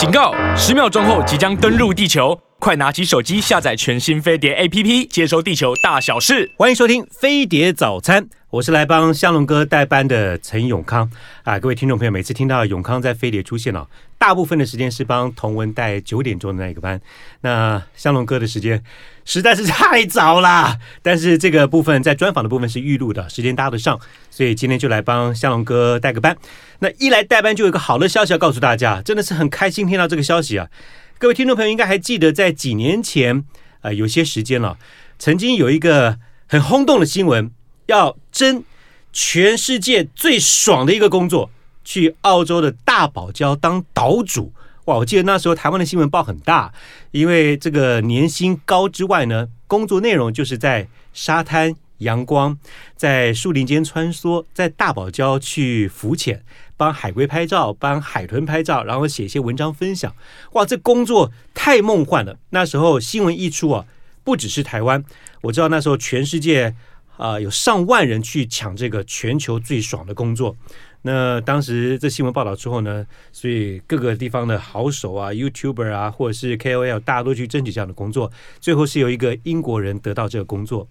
[0.00, 0.32] 警告！
[0.56, 6.50] 十秒钟后即将登陆地球，快拿起手机下载全新飞碟 APP，接收地球大小事。
[6.58, 11.10] 欢迎收听《飞碟早餐》，我是来帮香龙哥代班的陈永康
[11.42, 11.58] 啊。
[11.58, 13.88] 各位听众朋友，每次听到永康在飞碟出现了，
[14.18, 17.00] 大部分的时间是帮同文带九点钟的那个班。
[17.40, 18.84] 那香龙哥的时间
[19.24, 23.98] 实在是太早了， 但是这个部分在专访的部分是预录的，时间搭得上，
[24.30, 26.36] 所以今天就来帮香龙哥带个班。
[26.80, 30.68] 那一来代班就有个好的消息要告诉大家，真的是很开心听到这个消息啊！
[31.20, 33.40] 各位听众朋友应该还记得，在几年前
[33.80, 34.78] 啊、呃，有些时间了，
[35.18, 37.50] 曾经有一个很轰动的新闻，
[37.88, 38.64] 要争
[39.12, 41.50] 全世界最爽的一个工作，
[41.84, 44.50] 去澳洲的大堡礁当岛主。
[44.86, 46.72] 哇，我记得那时候台湾的新闻报很大，
[47.10, 52.58] 因为这个年薪高之外呢，工作内容就是在沙滩、阳光，
[52.96, 56.42] 在树林间穿梭，在大堡礁去浮潜，
[56.80, 60.16] 帮海龟拍照，帮海豚拍照，然后写一些文章分享。
[60.52, 62.38] 哇，这工作太梦幻了！
[62.48, 63.84] 那时候新闻一出啊，
[64.24, 65.04] 不只是台湾，
[65.42, 66.74] 我知道那时候全世界
[67.18, 70.56] 啊、有上万人去抢这个全球最爽的工作。
[71.02, 78.32] 那当时这新闻报道之后呢，所以各个地方的好手啊、YouTuber 啊，或者是 KOL，大家都去争取这样的工作。
[78.58, 80.88] 最后是有一个英国人得到这个工作。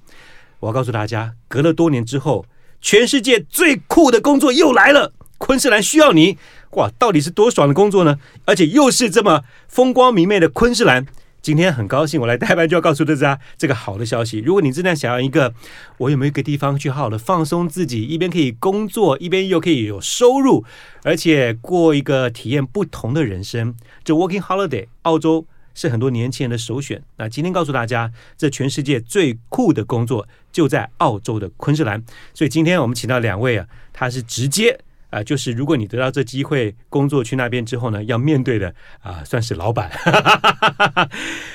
[0.59, 2.45] 我要告诉大家，隔了多年之后，
[2.79, 5.13] 全世界最酷的工作又来了。
[5.39, 6.37] 昆士兰需要你，
[6.71, 8.19] 哇，到底是多爽的工作呢？
[8.45, 11.07] 而且又是这么风光明媚的昆士兰。
[11.41, 14.39] 今天很高兴，我来代班就要告诉大家这个好的消息。
[14.39, 15.53] 如果你真的想要一个，
[15.97, 20.65] 我有没有一个地方去好好的放松自己，一边可以工作，一边又可以有收入，
[21.03, 27.01] 而且过一个体验不同的人生，这 Working Holiday 澳洲是很多年轻人的首选。
[27.15, 32.03] 那今天告诉大家，这全世界最酷的工作就在澳洲的昆士兰。
[32.33, 34.77] 所以今天我们请到两位啊，他是直接。
[35.10, 38.68] 啊、呃，就是如果你得到这机会工作去那边之后呢，要面对的
[39.00, 39.90] 啊、呃，算是老板。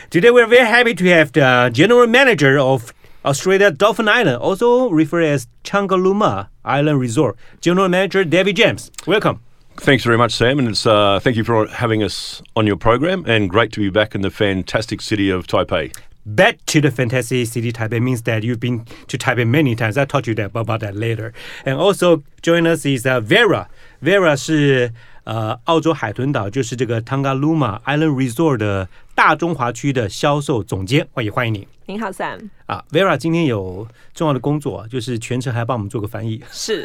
[0.09, 2.91] Today we're very happy to have the general manager of
[3.23, 8.89] Australia Dolphin Island, also referred as Changaluma Island Resort, General Manager David James.
[9.05, 9.39] Welcome.
[9.75, 13.23] Thanks very much, Sam, and it's uh, thank you for having us on your program,
[13.27, 15.91] and great to be back in the fantastic city of Taipei.
[16.25, 19.97] Back to the fantasy city Taipei means that you've been to Taipei many times.
[19.97, 21.33] I taught you that about that later.
[21.65, 23.67] And also join us is uh, Vera.
[24.03, 31.07] Vera 是呃澳洲海豚岛，就是这个 Tangalooma Island Resort 的大中华区的销售总监。
[31.13, 31.67] 欢迎欢迎你。
[31.87, 32.49] 您好，Sam。
[32.67, 36.43] 啊，Vera 今天有重要的工作，就是全程还帮我们做个翻译。
[36.51, 36.83] 是。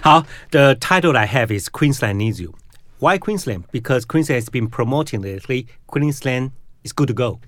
[0.00, 2.54] 好，The title I have is Queensland needs you.
[2.98, 3.64] Why Queensland?
[3.70, 5.66] Because Queensland has been promoting lately.
[5.86, 6.50] Queensland
[6.82, 7.38] is good to go.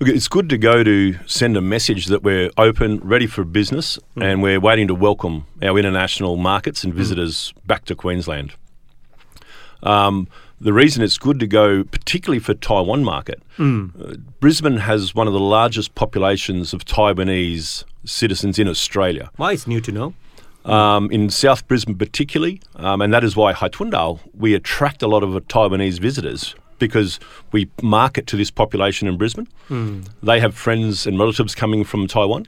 [0.00, 3.98] Look, it's good to go to send a message that we're open, ready for business,
[4.16, 4.24] mm.
[4.24, 7.66] and we're waiting to welcome our international markets and visitors mm.
[7.66, 8.54] back to Queensland.
[9.82, 10.26] Um,
[10.58, 13.90] the reason it's good to go, particularly for Taiwan market, mm.
[14.00, 19.30] uh, Brisbane has one of the largest populations of Taiwanese citizens in Australia.
[19.36, 19.52] Why?
[19.52, 20.14] It's new to know.
[20.64, 25.22] Um, in South Brisbane, particularly, um, and that is why Haitundale, we attract a lot
[25.22, 27.20] of Taiwanese visitors because
[27.52, 29.46] we market to this population in Brisbane.
[29.68, 30.08] Mm.
[30.20, 32.46] They have friends and relatives coming from Taiwan.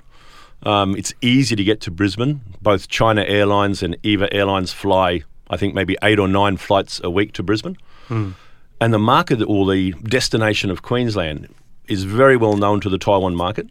[0.65, 2.41] Um, it's easy to get to Brisbane.
[2.60, 7.10] Both China Airlines and EVA Airlines fly, I think, maybe eight or nine flights a
[7.10, 7.76] week to Brisbane.
[8.09, 8.34] Mm.
[8.81, 11.54] And the market or the destination of Queensland
[11.87, 13.69] is very well known to the Taiwan market.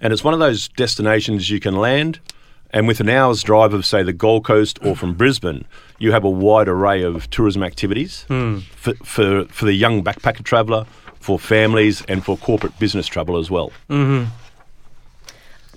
[0.00, 2.20] And it's one of those destinations you can land,
[2.74, 5.64] and with an hour's drive of, say, the Gold Coast or from Brisbane,
[6.00, 8.62] you have a wide array of tourism activities mm.
[8.62, 10.84] for, for, for the young backpacker traveller,
[11.20, 13.70] for families, and for corporate business travel as well.
[13.88, 14.28] Mm-hmm.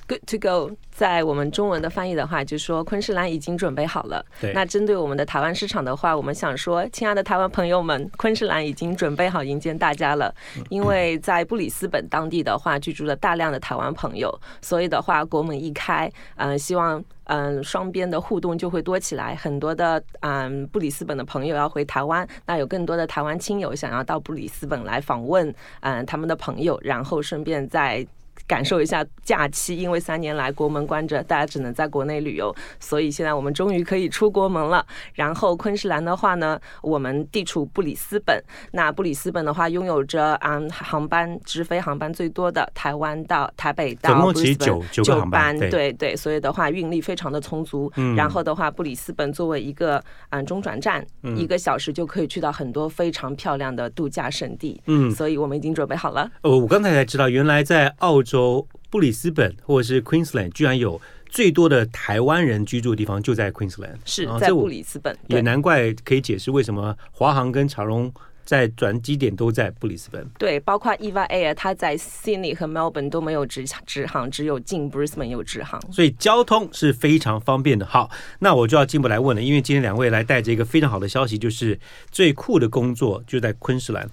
[0.07, 0.77] Good to go.
[0.89, 4.25] 在我们中文的翻译的话，就是说昆士兰已经准备好了。
[4.39, 4.53] 对。
[4.53, 10.33] 那针对我们的台湾市场的话，我们想说，亲爱的台湾朋友们，昆士兰已经准备好迎接大家了。
[10.69, 19.35] 因为在布里斯本当地的话，居住了大量的台湾朋友，所以的话，国门一开，嗯、呃，希望嗯、呃、双边的互动就会多起来。
[19.35, 25.47] 很多的嗯、呃、布里斯本的朋友要回台湾，那有更多的台湾亲友想要到布里斯本来访问
[25.81, 28.07] 嗯、呃、他们的朋友，然后顺便在。
[28.45, 34.85] 感受一下假期，因为三年来国门关着，大家只能在国内旅游，所以现在我们终于可以出国门了。
[35.13, 38.41] 然后昆士兰的话呢，我们地处布里斯本，
[38.71, 47.91] 那布里斯本的话拥有着嗯航班直飞航班最多的台湾到台北到布里斯本九九班，对对，对，所以的话运力非常的充足。
[47.95, 54.81] 嗯、然后的话，布里斯本作为一个嗯中转站、嗯，一个小时就可以去到很多非常漂亮的度假胜地。
[54.85, 56.29] 嗯，所以我们已经准备好了。
[56.41, 58.67] 哦，我刚才才知道，原来在澳洲。
[58.89, 68.09] 布里斯本或者是 Queensland 居然有最多的台湾人居住的地方就在 Queensland，是在布里斯本，也难怪可以解释为什么华航跟长荣
[68.45, 70.25] 在转机点都在布里斯本。
[70.39, 77.85] 对，包括 Eva Air，它在 Sydney 和 Melbourne 都没有直直航，只有进 Brisbane 有直航，所以交通是非常方便的。
[77.85, 78.09] 好，
[78.39, 81.77] 那我就要进一步来问了，因为今天两位来带着一个非常好的消息，就是
[82.09, 84.09] 最酷的工作就在昆士兰，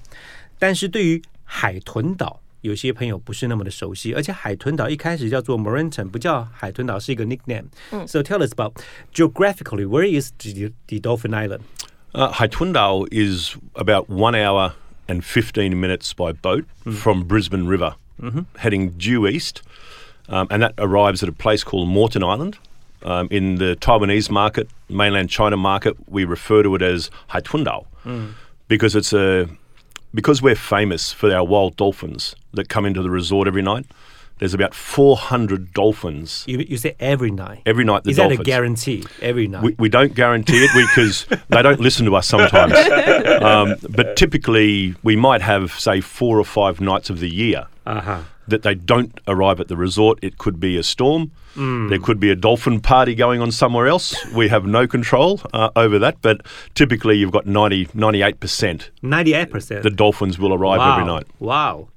[0.59, 2.41] 但是对于海豚岛。
[2.64, 7.66] 有些朋友不是那么的熟悉，而且海豚岛一开始叫做 Moreton，不叫海豚岛，是一个 nickname。
[7.92, 8.74] 嗯，So tell us about
[9.14, 11.62] geographically where is the, the Dolphin Island?
[12.14, 14.74] Uh, Haitundao is about one hour
[15.08, 16.94] and 15 minutes by boat mm.
[16.94, 18.42] from Brisbane River, mm-hmm.
[18.58, 19.62] heading due east.
[20.28, 22.58] Um, and that arrives at a place called Moreton Island.
[23.02, 28.34] Um, in the Taiwanese market, mainland China market, we refer to it as Haitundao mm.
[28.68, 29.48] because it's a
[30.15, 33.87] because we're famous for our wild dolphins that come into the resort every night.
[34.39, 36.45] There's about 400 dolphins.
[36.47, 37.63] You, you say every night?
[37.67, 38.05] Every night.
[38.05, 38.39] The Is dolphins.
[38.39, 39.05] that a guarantee?
[39.23, 39.63] Every night?
[39.63, 42.75] We, we don't guarantee it because they don't listen to us sometimes.
[43.45, 48.23] Um, but typically, we might have, say, four or five nights of the year uh-huh.
[48.49, 50.19] that they don't arrive at the resort.
[50.23, 51.31] It could be a storm.
[51.55, 51.89] Mm.
[51.89, 54.15] There could be a dolphin party going on somewhere else.
[54.33, 56.41] We have no control uh, over that, but
[56.75, 58.91] typically you've got 90, 98%.
[59.03, 59.83] 98%?
[59.83, 60.93] The dolphins will arrive wow.
[60.95, 61.27] every night.
[61.39, 61.89] Wow.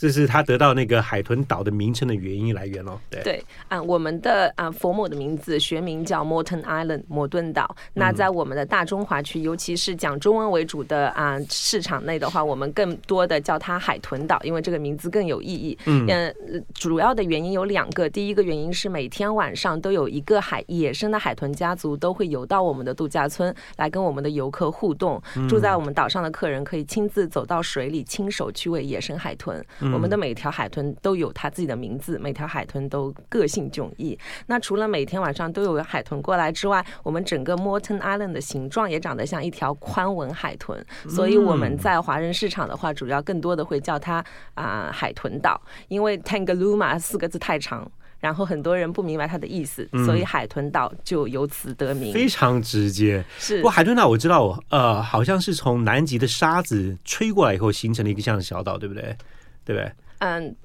[0.00, 2.98] 这是他得到那个海豚岛的名称的原因来源哦。
[3.10, 7.76] 对，对啊，我们的啊佛母的名字学名叫 Moreton Island 摩顿岛。
[7.92, 15.76] 那在我们的大中华区，尤其是讲中文为主的啊市场内的话，我们更多的叫它海豚岛，因为这个名字更有意义。
[15.84, 16.34] 嗯，
[16.72, 25.22] 主要的原因有两个，第一个原因是每天晚上都有一个海野生的海豚家族都会游到我们的度假村来跟我们的游客互动。
[25.46, 29.62] 住在我们岛上的客人可以亲自走到水里，亲手去喂野生海豚。
[29.92, 34.18] 我们的每条海豚都有它自己的名字，每条海豚都个性迥异。
[34.46, 44.16] 那除了每天晚上都有海豚过来之外，我们整个 Moreton Island 的形状也长得像一条宽纹海豚，所以我们在华人市场的话，主要更多的会叫它
[44.54, 52.12] 啊、呃、海豚岛，因为 Tangalooma 四个字太长，然后很多人不明白它的意思，所以海豚岛就由此得名。
[52.12, 53.24] 非常直接。
[53.38, 59.16] 是，不过海豚岛我知道，呃，好像是从南极的沙子吹过来以后形成了一个这样的小岛，对不对？
[59.65, 59.91] 对不对？
[60.19, 60.55] 嗯、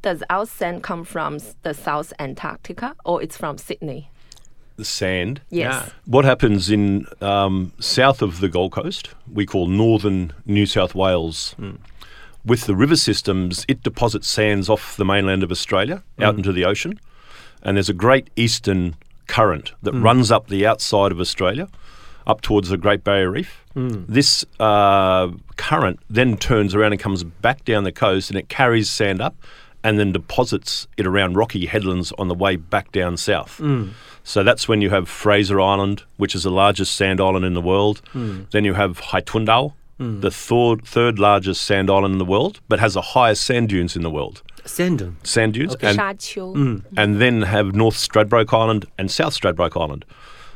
[0.00, 4.10] um,，Does our sand come from the South Antarctica or it's from Sydney?
[4.76, 5.40] The sand.
[5.50, 5.74] Yes.
[5.74, 5.88] Yeah.
[6.06, 11.56] What happens in um, south of the Gold Coast, we call northern New South Wales.
[11.58, 11.78] Mm.
[12.44, 16.38] With the river systems, it deposits sands off the mainland of Australia out mm.
[16.38, 17.00] into the ocean.
[17.62, 18.94] And there's a great eastern
[19.26, 20.04] current that mm.
[20.04, 21.66] runs up the outside of Australia
[22.27, 23.63] up towards the Great Barrier Reef.
[23.75, 24.05] Mm.
[24.07, 28.89] This uh, current then turns around and comes back down the coast and it carries
[28.89, 29.35] sand up
[29.83, 33.57] and then deposits it around rocky headlands on the way back down south.
[33.57, 33.91] Mm.
[34.23, 37.61] So that's when you have Fraser Island, which is the largest sand island in the
[37.61, 38.01] world.
[38.13, 38.49] Mm.
[38.51, 40.21] Then you have Haitundao, mm.
[40.21, 43.97] the third, third largest sand island in the world, but has the highest sand dunes
[43.97, 44.41] in the world.
[44.65, 45.29] Sand dunes?
[45.29, 45.75] Sand dunes.
[45.75, 45.89] Okay.
[45.89, 46.83] And, mm.
[46.95, 50.05] and then have North Stradbroke Island and South Stradbroke Island.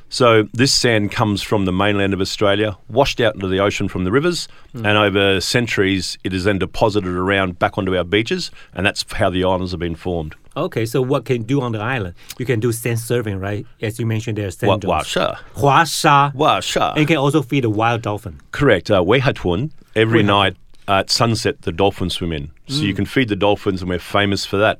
[0.09, 4.05] So this sand comes from the mainland of Australia, washed out into the ocean from
[4.05, 4.87] the rivers, mm.
[4.87, 9.29] and over centuries it is then deposited around back onto our beaches, and that's how
[9.29, 10.35] the islands have been formed.
[10.55, 12.15] Okay, so what can you do on the island?
[12.39, 13.65] You can do sand surfing, right?
[13.81, 15.35] As you mentioned, there's sand Wa sha.
[15.53, 16.31] Hua sha.
[16.31, 16.91] Hua sha.
[16.91, 18.39] And you can also feed a wild dolphin.
[18.51, 18.89] Correct.
[18.89, 20.55] Uh, Wehatun, every night
[20.87, 22.51] at sunset, the dolphins swim in.
[22.69, 22.87] So mm.
[22.87, 24.79] you can feed the dolphins, and we're famous for that.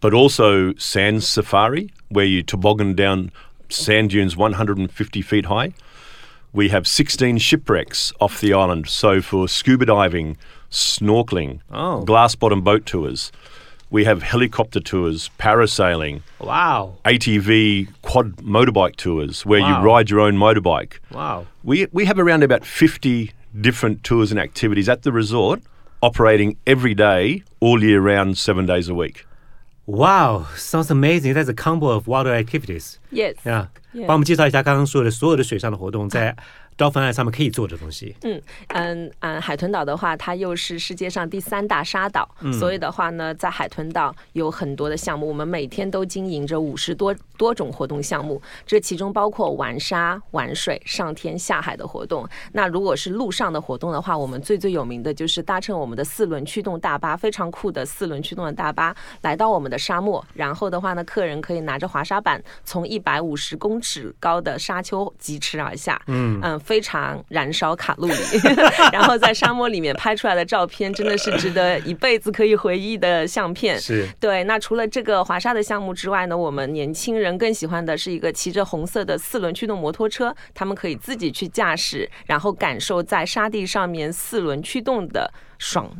[0.00, 3.30] But also sand safari, where you toboggan down
[3.74, 5.72] sand dunes 150 feet high.
[6.52, 8.88] We have 16 shipwrecks off the island.
[8.88, 10.36] So for scuba diving,
[10.70, 12.02] snorkeling, oh.
[12.02, 13.32] glass bottom boat tours,
[13.90, 16.22] we have helicopter tours, parasailing.
[16.40, 16.98] Wow.
[17.04, 19.80] ATV quad motorbike tours where wow.
[19.80, 20.94] you ride your own motorbike.
[21.10, 21.46] Wow.
[21.62, 25.62] We, we have around about 50 different tours and activities at the resort
[26.04, 29.26] operating every day, all year round, seven days a week.
[29.85, 31.33] Wow, sounds amazing.
[31.33, 32.99] That's a combo of water activities.
[33.11, 33.35] Yes.
[33.43, 33.67] Yeah.
[34.05, 36.35] 帮我们介绍一下刚刚说的所有的水上的活动，在
[36.76, 38.16] Dolphin Island 上面可以做的东西。
[38.22, 45.28] 嗯嗯嗯，海豚岛的话，它又是世界上第三大沙岛，嗯、所以的话呢，在海豚岛有很多的项目。
[45.28, 52.28] 我们每天都经营着五十多多种活动项目，这其中包括玩沙、玩水、上天下海的活动。
[52.52, 60.24] 那如果是陆上的活动的话，我们最最有名的就是搭乘我们的四轮驱动大巴，非常酷的四轮驱动的大巴，来到我们的沙漠。
[60.34, 68.14] 然后的话呢，客人可以拿着滑沙板，从一百五十公尺高的沙丘疾驰而下，嗯嗯，非常燃烧卡路里。
[68.92, 73.78] 然后在沙漠里面拍出来的照片，真的是值得一辈子可以回忆的相片。
[73.78, 74.42] 是对。
[74.44, 85.94] 那除了这个滑沙的项目之外呢，我们年轻人更喜欢的是一个骑着红色的四轮驱动摩托车，他们可以自己去驾驶，然后感受在沙地上面四轮驱动的爽。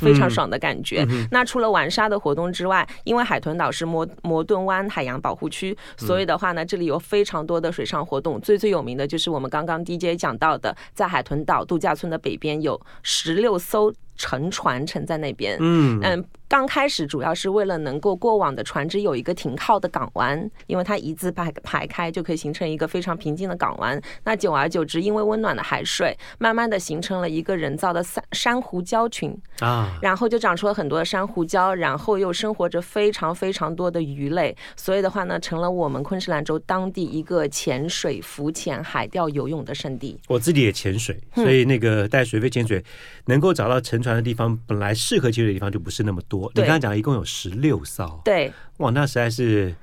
[0.00, 1.04] 非常爽的感觉。
[1.08, 8.40] 嗯、那除了玩沙的活动之外，因为海豚岛是摩摩顿湾海洋保护区，所以的话呢，这里有非常多的水上活动。
[8.40, 13.92] 最最有名的就是我们刚刚 DJ 讲到的，在海豚岛度假村的北边有十六艘。
[14.16, 16.24] 沉船沉在那边，嗯嗯，
[16.54, 24.00] 刚开始主要是为了能够过往的船只有一个停靠的港湾，因为它一字排排开就可以形成一个非常平静的港湾。
[24.22, 40.16] 那久而久之，因为温暖的海水，慢慢的形成了一个人造的珊珊瑚礁群啊，然后就长出了很多的珊瑚礁，然后又生活着非常非常多的鱼类，所以的话呢，成了我们昆士兰州当地一个潜水、浮潜、海钓、游泳的圣地。
[40.28, 42.80] 我自己也潜水，所以那个带水肺潜水
[43.24, 46.43] 能够找到沉船的地方本来适合潜水的地方就不是那么多。
[46.54, 49.74] 你刚刚讲一共有十六艘，对，哇，那实在是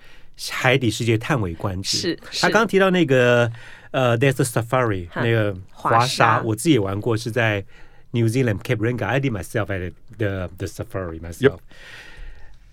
[0.50, 1.98] 海底世界叹为观止。
[1.98, 3.52] 是，他刚刚提到那个
[3.92, 7.64] 呃，There's a Safari 那个滑沙，我自己也玩过，是在
[8.12, 9.06] New Zealand Cape Reinga。
[9.06, 11.60] I did myself at the the Safari myself.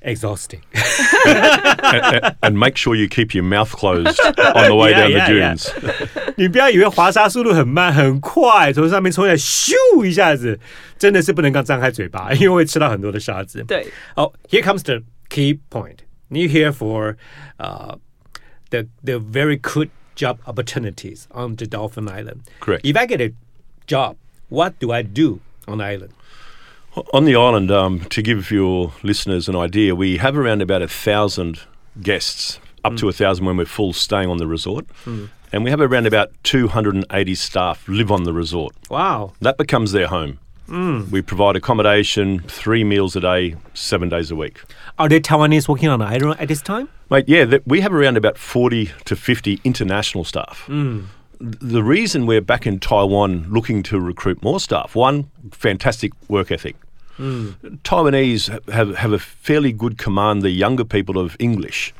[0.06, 0.62] Exhausting.
[2.42, 5.72] And make sure you keep your mouth closed on the way down the dunes.
[6.36, 9.72] 你不要以为滑沙速度很慢很快，从上面冲下来咻
[10.03, 10.60] 一下子，
[10.98, 13.63] 真的是不能刚张开嘴巴，因为会吃到很多的沙子。
[13.63, 13.88] 对。
[14.15, 16.00] Oh, here comes the key point.
[16.30, 17.15] You're here for
[17.58, 17.96] uh,
[18.72, 22.42] the the very good job opportunities on the Dolphin Island.
[22.60, 22.84] Correct.
[22.84, 23.32] If I get a
[23.88, 24.18] job,
[24.50, 26.12] what do I do on the island?
[27.12, 30.88] On the island, um, to give your listeners an idea, we have around about a
[30.88, 31.61] thousand
[32.02, 32.99] guests, up mm.
[32.99, 34.87] to a thousand when we're full, staying on the resort.
[35.05, 35.31] Mm.
[35.52, 38.75] And we have around about 280 staff live on the resort.
[38.90, 39.33] Wow.
[39.40, 40.38] That becomes their home.
[40.69, 41.11] Mm.
[41.11, 44.61] We provide accommodation, three meals a day, seven days a week.
[44.99, 46.88] Are there Taiwanese working on the island at this time?
[47.11, 50.64] Mate, yeah, th- we have around about 40 to 50 international staff.
[50.67, 51.07] Mm.
[51.40, 56.76] The reason we're back in Taiwan looking to recruit more staff, one, fantastic work ethic.
[57.19, 57.79] Mm.
[57.83, 61.95] Taiwanese have, have a fairly good command, the younger people, of English.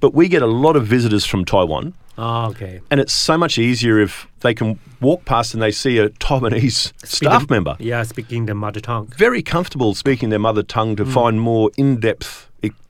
[0.00, 1.94] But we get a lot of visitors from Taiwan.
[2.16, 2.80] Oh, okay.
[2.90, 6.92] And it's so much easier if they can walk past and they see a Taiwanese
[7.06, 7.76] staff the, member.
[7.78, 9.06] Yeah, speaking their mother tongue.
[9.16, 11.12] Very comfortable speaking their mother tongue to mm.
[11.12, 12.48] find more in depth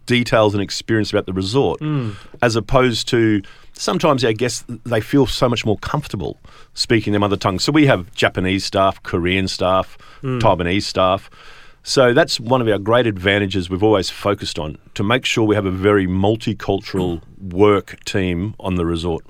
[0.08, 2.16] details and experience about the resort, mm.
[2.42, 3.42] as opposed to
[3.74, 6.38] sometimes I guess they feel so much more comfortable
[6.74, 7.60] speaking their mother tongue.
[7.60, 10.40] So we have Japanese staff, Korean staff, mm.
[10.40, 11.30] Taiwanese staff.
[11.88, 15.54] So that's one of our great advantages we've always focused on to make sure we
[15.54, 19.24] have a very multicultural work team on the resort.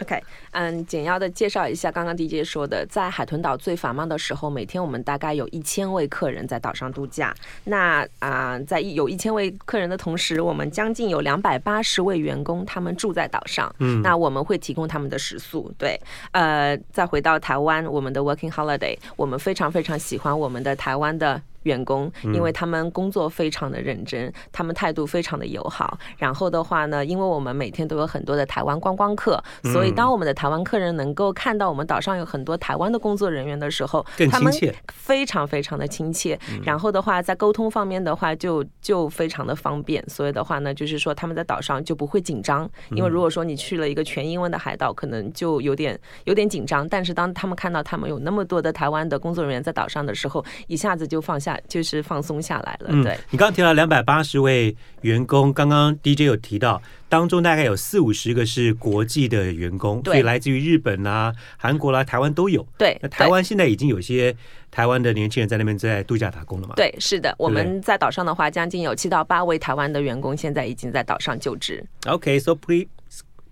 [0.00, 0.20] OK，
[0.52, 7.32] 嗯，简要的介绍一下刚刚 DJ 说的，在海豚岛最繁忙的时候，每天我们大概有一千位客人在岛上度假。
[7.64, 13.72] 那啊、呃，在有一千位客人的同时，我们将近有两百八十位员工，他们住在岛上。
[13.78, 15.72] 嗯，那我们会提供他们的食宿。
[15.78, 16.00] 对，
[16.32, 21.40] 呃，再回到台湾，我们的 Working Holiday，我们非常非常喜欢我们的台湾的。
[21.64, 25.98] 员工，因为他们工作非常的认真，嗯、他们态度非常的友好。
[26.18, 34.52] 然后的话呢，因为我们每天都有很多的台湾观光客，嗯、所以当我们的台湾客人能够看到我们岛上有很多台湾的工作人员的时候，他们
[34.92, 36.38] 非常非常的亲切。
[36.64, 40.02] 然后的话，在沟通方面的话，就就非常的方便。
[40.08, 46.88] 所以的话呢，就是说他们在岛上就不会紧张，因为如果说你去了一个全英文的海岛，可能就有点有点紧张。
[46.88, 51.51] 但是当他们看到他们有那么多的台湾的工作人员在岛上的时候，一下子就放下。
[51.68, 53.02] 就是放松下来了。
[53.02, 62.66] 对，嗯、你刚刚提到两百八十位员工，刚刚 DJ 有提到，当中大概有四五十个是国际的员工，对所以来自于日本啦、韩国啦、台湾都有。
[62.76, 64.34] 对，那台湾现在已经有些
[64.70, 66.74] 台湾的年轻人在那边在度假打工了嘛？
[66.76, 71.84] 对，是的，我们在岛上的话，将近有七到八位台湾的员工现在已经在岛上就职。
[72.06, 72.88] OK，so、okay, please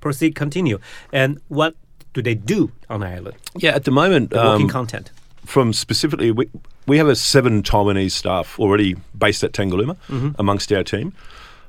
[0.00, 0.78] proceed, continue.
[1.12, 1.75] And what
[2.12, 3.35] do they do on the island?
[3.54, 5.07] Yeah, at the moment, working um, content.
[5.50, 6.49] From specifically, we,
[6.87, 10.30] we have a seven Taiwanese staff already based at Tangalooma mm-hmm.
[10.38, 11.12] amongst our team.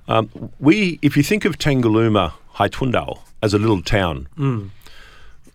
[0.07, 4.69] Um, we, if you think of Tangalooma, Haitundao as a little town, mm.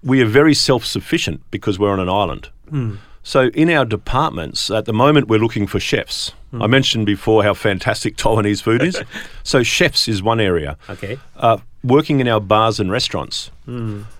[0.02, 2.48] we are very self-sufficient because we're on an island.
[2.68, 2.98] Mm.
[3.22, 6.32] So in our departments, at the moment, we're looking for chefs.
[6.52, 9.00] I mentioned before how fantastic Taiwanese food is.
[9.44, 10.78] so chefs is one area.
[10.88, 13.50] OK，Uh, working in our bars and restaurants.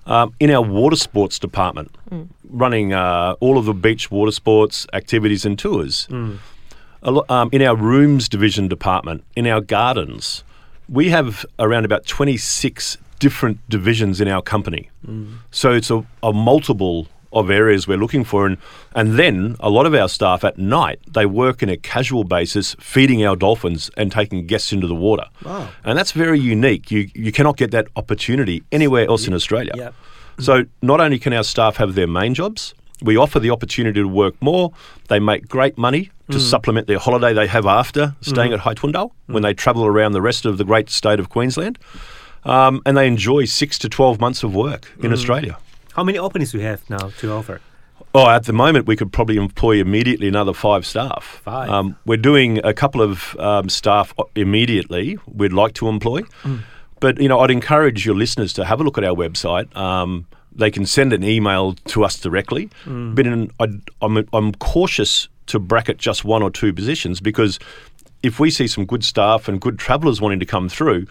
[0.07, 1.91] Um, in our water sports department,
[2.51, 6.09] running uh, all of the beach water sports activities and tours.
[7.03, 10.43] Lo- um, in our rooms division department, in our gardens,
[10.89, 14.91] we have around about 26 different divisions in our company.
[15.51, 17.07] So it's a, a multiple
[17.39, 18.47] of areas we're looking for.
[18.47, 18.59] And,
[18.95, 22.77] and then a lot of our staff at night, they work in a casual basis,
[22.81, 25.25] feeding our dolphins and taking guests into the water.
[25.45, 25.69] Wow.
[25.85, 26.91] And that's very unique.
[26.91, 29.73] You, you cannot get that opportunity anywhere else in Australia.
[29.75, 29.95] Yep.
[30.39, 34.09] So not only can our staff have their main jobs, we offer the opportunity to
[34.09, 34.73] work more.
[35.09, 36.41] They make great money to mm.
[36.41, 38.55] supplement their holiday they have after staying mm.
[38.55, 39.35] at Haitundal mm.
[39.35, 41.79] when they travel around the rest of the great state of Queensland.
[42.45, 45.59] Um, and they enjoy six to 12 months of work in Australia.
[45.97, 47.63] How many openings do you have now to offer?
[48.15, 51.41] Oh, at the moment, we could probably employ immediately another five staff.
[51.43, 51.71] Five.
[51.71, 55.19] Um, we're doing a couple of um, staff immediately.
[55.27, 56.21] We'd like to employ,
[57.01, 59.75] but you know, I'd encourage your listeners to have a look at our website.
[59.75, 62.69] Um, they can send an email to us directly.
[62.85, 67.59] But in, I'd, I'm, I'm cautious to bracket just one or two positions because
[68.24, 71.08] if we see some good staff and good travellers wanting to come through,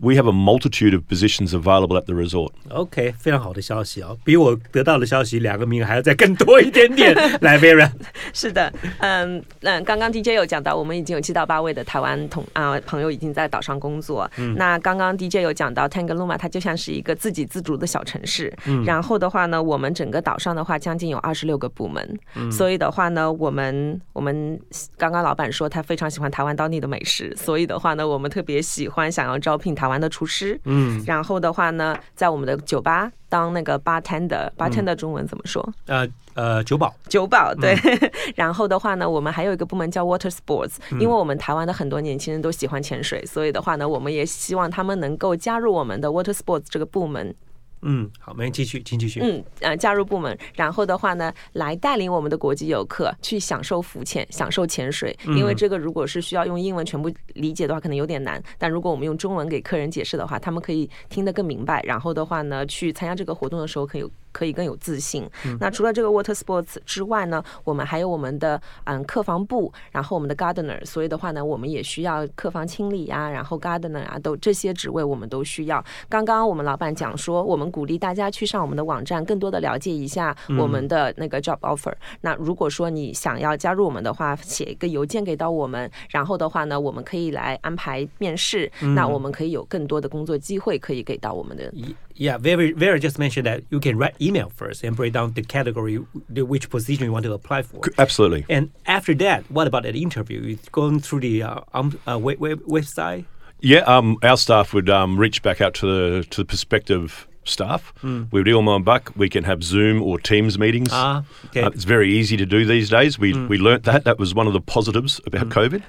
[0.00, 2.50] we have a multitude of positions available at the resort.
[2.70, 7.14] OK，非常好的消息哦，比我得到的消息两个名额还要再更多一点点。
[7.42, 7.88] 来，Vera，
[8.34, 14.28] 是的，嗯嗯，刚刚 DJ 有讲到，我们已经有七到八位的台湾同啊、朋友已经在岛上工作。
[14.56, 18.52] 那刚刚 DJ 有讲到 Tangalooma，它就像是一个自给自足的小城市。
[18.84, 22.18] 然后的话呢，我们整个岛上的话，将近有二十六个部门。
[22.50, 24.60] 所以的话呢，我们我们
[24.96, 30.59] 刚刚老板说他非常喜欢台 湾当地的美食，所以的话呢，我们特别喜欢想要招聘台湾的厨师。
[30.65, 35.67] 嗯，然后的话呢，在我们的酒吧当那个 bartender，bartender 中文怎么说？
[35.87, 37.75] 呃呃，酒保，酒保对，
[38.35, 47.35] 然后的话呢，我们还有一个部门叫 Water Sports，因为我们台湾的很多年轻人都喜欢潜水，所以的话呢，我们也希望他们能够加入我们的 Water Sports 这个部门。
[47.83, 49.19] 嗯，好，没人继续，请继续。
[49.21, 55.15] 嗯，呃，加入部门，然后的话呢，来带领我们的国际游客去享受浮潜、享受潜水。
[55.25, 58.41] 因为这个如果是需要用英文全部理解的话，可能有点难。
[58.57, 61.83] 但如果我们用中文给客人解释的话，他们可以听得更明白。
[61.83, 65.29] 然后的话呢，去参加这个活动的时候，可以有可以更有自信。
[65.61, 70.83] 那除了这个 water sports 之外呢，我们还有我们的嗯客房部，然后我们的 gardener。
[70.85, 75.81] 所以的话呢，我们也需要客房清理啊，然后 gardener 啊，都这些职位我们都需要。
[76.09, 81.93] 刚刚我们老板讲说，我们鼓励大家去上我们的网站，更多的了解一下我们的那个 job offer。
[82.21, 88.71] 那如果说你想要加入我们的话，写一个邮件给到我们，然后的话呢，我们可以来安排面试。
[88.95, 91.71] 那我们可以有更多的工作机会可以给到我们的。
[92.15, 95.99] Yeah, Vera, Vera just mentioned that you can write email first and break down the category,
[96.29, 97.81] the, which position you want to apply for.
[97.97, 98.45] Absolutely.
[98.49, 100.41] And after that, what about an interview?
[100.41, 103.25] You going through the uh, um, uh, web, web, website?
[103.61, 107.93] Yeah, um, our staff would um, reach back out to the to the prospective staff.
[108.03, 109.15] We would email them back.
[109.15, 110.89] We can have Zoom or Teams meetings.
[110.91, 111.61] Ah, okay.
[111.61, 113.17] Uh, it's very easy to do these days.
[113.17, 114.03] We we learnt that.
[114.03, 115.81] That was one of the positives about COVID.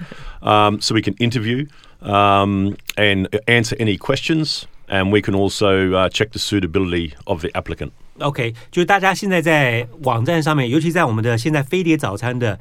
[0.46, 1.66] Um, so we can interview
[2.02, 7.49] um, and answer any questions, and we can also uh, check the suitability of the
[7.53, 7.91] applicant.
[8.19, 12.59] OK，就是大家现在在网站上面，尤其在我们的现在飞碟早餐的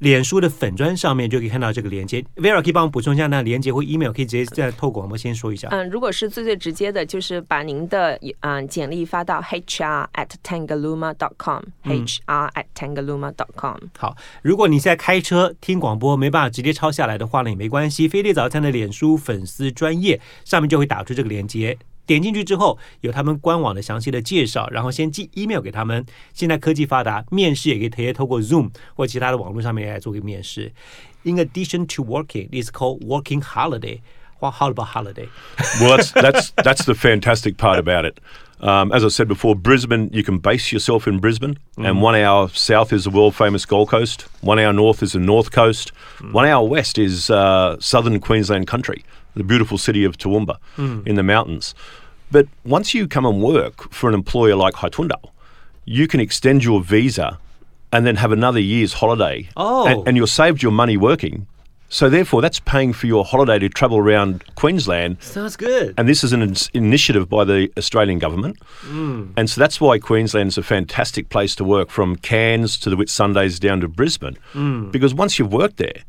[0.00, 2.24] 脸书的粉砖上面，就可以看到这个连接。
[2.36, 5.68] Vera 可以帮我补充一下，那连接或 email 可以直接在透过广播先说一下。
[5.70, 13.76] 嗯，如果是最最直接的，就是把您的嗯简历发到 hr at tangaluma dot com，hr at tangaluma dot com。
[13.98, 18.08] 好，如果你现在开车听广播没办法直接抄下来的话呢，也没关系。
[18.08, 21.76] 飞利早餐的脸书粉丝专业上面就会打出这个连接。
[22.09, 26.05] 点进去之后，有他们官网的详细的介绍，然后先寄 email 给他们。
[26.33, 30.71] 现在科技发达，面试也可以直接透过 Zoom 或其他的网络上面来做个面试。
[31.23, 34.01] In addition to working, it's called working holiday.
[34.39, 35.29] What how about holiday?
[35.79, 38.19] Well, that's that's that's the fantastic part about it.
[38.59, 42.49] Um, as I said before, Brisbane, you can base yourself in Brisbane, and one hour
[42.53, 44.27] south is the world famous Gold Coast.
[44.41, 45.91] One hour north is the North Coast.
[46.31, 49.03] One hour west is uh, southern Queensland country,
[49.35, 50.57] the beautiful city of Toowoomba
[51.05, 51.73] in the mountains.
[52.30, 55.30] But once you come and work for an employer like Haitundal,
[55.84, 57.38] you can extend your visa
[57.92, 59.48] and then have another year's holiday.
[59.56, 59.86] Oh.
[59.86, 61.46] And, and you're saved your money working.
[61.92, 65.92] So therefore, that's paying for your holiday to travel around Queensland Sounds good.
[65.98, 68.58] and this is an ins- initiative by the Australian government.
[68.82, 69.32] Mm.
[69.36, 73.58] And so that's why Queensland's a fantastic place to work from Cairns to the Whitsundays
[73.58, 74.38] down to Brisbane.
[74.52, 74.92] Mm.
[74.92, 76.04] Because once you've worked there,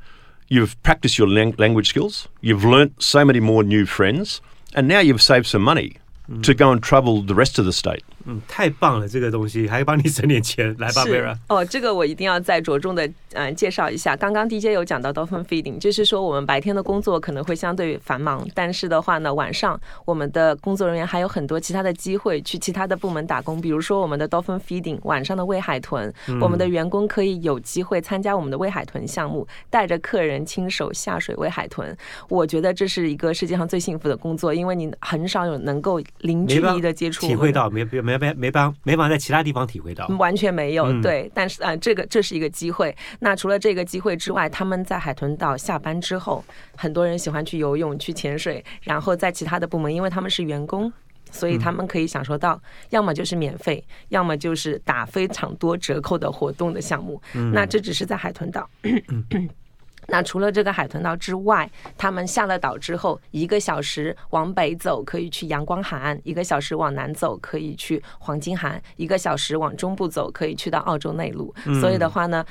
[0.49, 4.39] you've practiced your lang- language skills, you've learnt so many more new friends,
[4.75, 5.97] and now you've saved some money
[6.43, 8.03] to go and trouble the rest of the state.
[8.25, 11.36] 嗯，太棒了，这个东西还帮你省点钱，来吧，Vera。
[11.49, 14.15] 哦，这个我一定要再着重的嗯、呃、介绍一下。
[14.15, 31.95] 刚刚 DJ 有讲到 Dolphin Feeding，就是说我们白天的工作可能会相对繁忙，但是的话呢，晚上我们的工作人员还有很多其他的机会去其他的部门打工，比如说我们的 Dolphin Feeding 晚上的喂海豚，嗯、我们的员工可以有机会参加我们的喂海豚项目，带着客人亲手下水喂海豚。
[32.29, 40.86] 我觉得这是一个世界上最幸福的工作，因为你很少有能够零距离的接触，体会到没没没没没帮没法在其他地方体会到，完全没有。
[40.86, 42.95] 嗯、对，但是啊、呃，这个这是一个机会。
[43.19, 46.43] 那除了这个机会之外，他们在海豚岛下班之后，
[46.76, 50.91] 很多人喜欢去游泳、去潜水，然后在其他的部门，因为他们是员工，
[51.32, 57.21] 所以他们可以享受到要么就是免费，要么就是打非常多折扣的活动的项目。
[57.34, 58.69] 嗯、那这只是在海豚岛。
[60.12, 71.54] 那除了这个海豚岛之外，他们下了岛之后，一个小时往北走可以去阳光海岸，一个小时往南走可以去黄金海岸，一个小时往中部走可以去到澳洲内陆。
[71.65, 72.45] 嗯、所以的话呢，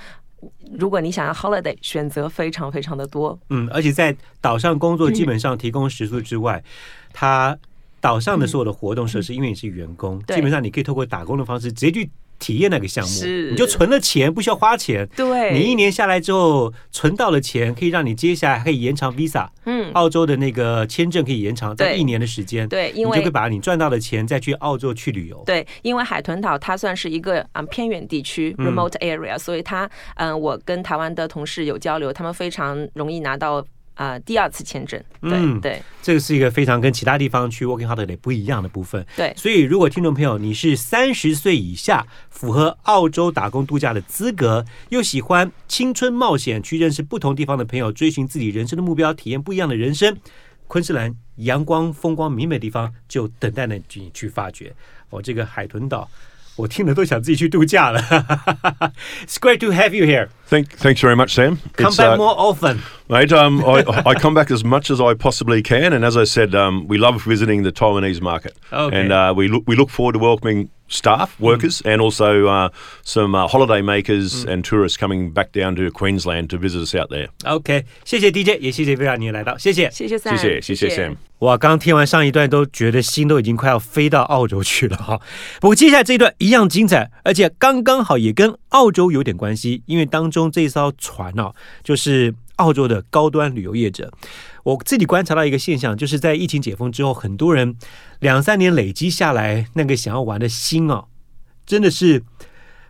[0.72, 3.38] 如果你想要 holiday，选择非常非常的多。
[3.50, 6.64] 嗯，而且在岛上工作，基本上提供食宿之外，
[7.12, 7.58] 他、嗯、
[8.00, 12.10] 岛上的所有的活动设施，嗯、因为你是员工，嗯、基本上你可以透过打工的方式直接去。
[12.40, 15.06] 体验那个项目，是你就存了钱，不需要花钱。
[15.14, 19.48] 对，你一年下来之后存到了钱，可以让你接下来可以延长 Visa。
[19.66, 22.68] 嗯，澳洲的那个签证可以延长在一年的时间。
[22.68, 25.40] 对，因为你就可以把你赚到的钱再去澳洲去旅游。
[25.46, 33.64] 对，因为海豚岛它算是一个嗯偏远地区 （remote area），所以它嗯，我跟台湾的同事有交流，他们非常容易拿到。
[34.00, 39.06] 啊、呃，第二次签证，对、嗯、对，这个是一个非常跟其他地方去 working holiday 不一样的部分。
[39.14, 50.16] 对，所以如果听众朋友你是三十岁以下，符合澳洲打工度假的资格，又喜欢青春冒险，去认识不同地方的朋友，追寻自己人生的目标，体验不一样的人生，
[50.66, 53.82] 昆士兰阳光风光明媚的地方，就等待你
[54.14, 54.74] 去发掘。
[55.10, 56.08] 哦，这个海豚岛。
[56.59, 57.99] 我听了都想自己去度假了。
[59.25, 60.29] It's great to have you here.
[60.49, 61.59] Thank, thanks very much, Sam.
[61.75, 63.33] Come it's, back uh, more often, mate.
[63.33, 66.55] Um, I, I come back as much as I possibly can, and as I said,
[66.55, 68.95] um, we love visiting the Taiwanese market, okay.
[68.95, 71.91] and uh, we look we look forward to welcoming staff, workers, mm.
[71.91, 72.69] and also uh,
[73.03, 74.53] some uh, holiday makers mm.
[74.53, 77.27] and tourists coming back down to Queensland to visit us out there.
[77.43, 81.15] OK，谢谢 DJ，也谢谢 Vera 你来到，谢谢，谢谢 Sam，谢谢谢谢 Sam。
[81.39, 85.19] 哇，刚听完上一段都觉得心都已经快要飞到澳洲去了哈。
[85.59, 91.51] 不过接下来这一段一样精彩，而且刚刚好也跟澳洲有点关系，因为当中这艘船哦，
[91.83, 94.12] 就是 澳洲的高端旅游业者。
[94.62, 97.76] 我自己观察到一个现象，就是在疫情解封之后，很多人
[98.18, 101.06] 两三年累积下来那个想要玩的心哦，
[101.64, 102.22] 真的是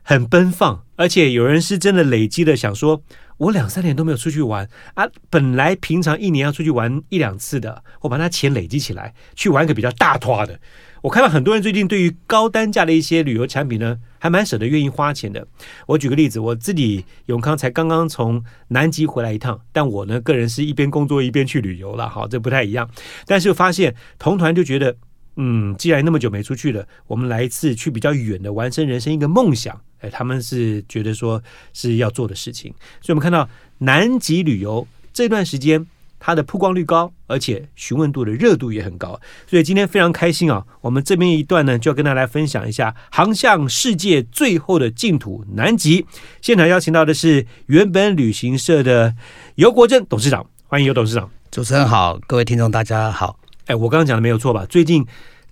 [0.03, 3.03] 很奔放，而且有人是真的累积的想说，
[3.39, 10.59] 我两三年都没有出去玩啊，本来平常一年要出去玩一两次的，我把那钱累积起来，去玩个比较大拖的。
[11.03, 15.47] 我看到很多人最近对于高单价的一些旅游产品呢，还蛮舍得愿意花钱的。
[15.87, 22.89] 我举个例子，我自己永康才刚刚从南极回来一趟，但我呢个人是一边工作一边去旅游了，好，这不太一样。
[23.27, 24.95] 但是发现同团就觉得，
[25.37, 29.81] 嗯，既然那么久没出去了，我们来一次去比较远的，完成人生一个梦想。
[30.01, 32.73] 哎，他们是觉得说是要做的事情。
[33.01, 35.87] 所以我们看到南极旅游这段时间。
[36.21, 40.65] 它的曝光率高，而且询问度的热度也很高，所以今天非常开心啊！
[40.83, 46.05] 我们这边一段呢，就要跟大家来分享一下航向世界最后的净土——南极。
[46.43, 49.17] 现场邀请到的是原本旅行社的
[49.55, 51.29] 游国正董事长，欢迎游董事长。
[51.51, 53.41] 主持人好，各位听众大家好。
[53.67, 54.67] 哎，我刚刚讲的没有错吧？
[54.67, 55.05] 最近